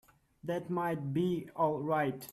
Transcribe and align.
That 0.45 0.71
might 0.71 1.13
be 1.13 1.47
all 1.55 1.79
right. 1.79 2.27